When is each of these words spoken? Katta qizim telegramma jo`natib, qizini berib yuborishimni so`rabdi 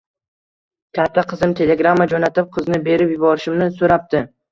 Katta 0.99 1.23
qizim 1.33 1.53
telegramma 1.59 2.07
jo`natib, 2.13 2.47
qizini 2.57 2.79
berib 2.89 3.13
yuborishimni 3.13 3.69
so`rabdi 3.83 4.23